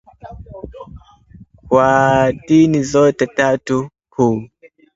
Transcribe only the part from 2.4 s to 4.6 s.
dini zote tatu kuu